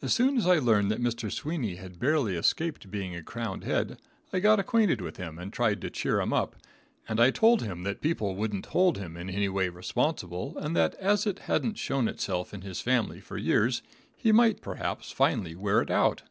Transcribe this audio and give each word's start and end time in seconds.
As 0.00 0.14
soon 0.14 0.38
as 0.38 0.46
I 0.46 0.58
learned 0.58 0.90
that 0.90 0.98
Mr. 1.02 1.30
Sweeney 1.30 1.74
had 1.76 1.98
barely 1.98 2.36
escaped 2.36 2.90
being 2.90 3.14
a 3.14 3.22
crowned 3.22 3.64
head, 3.64 3.98
I 4.32 4.40
got 4.40 4.58
acquainted 4.58 5.02
with 5.02 5.18
him 5.18 5.38
and 5.38 5.52
tried 5.52 5.82
to 5.82 5.90
cheer 5.90 6.22
him 6.22 6.32
up, 6.32 6.56
and 7.06 7.20
I 7.20 7.30
told 7.32 7.60
him 7.60 7.82
that 7.82 8.00
people 8.00 8.34
wouldn't 8.34 8.64
hold 8.64 8.96
him 8.96 9.14
in 9.14 9.28
any 9.28 9.50
way 9.50 9.68
responsible, 9.68 10.56
and 10.56 10.74
that 10.74 10.94
as 10.94 11.26
it 11.26 11.40
hadn't 11.40 11.76
shown 11.76 12.08
itself 12.08 12.54
in 12.54 12.62
his 12.62 12.80
family 12.80 13.20
for 13.20 13.36
years 13.36 13.82
he 14.16 14.32
might 14.32 14.62
perhaps 14.62 15.10
finally 15.12 15.54
wear 15.54 15.82
it 15.82 15.90
out. 15.90 16.22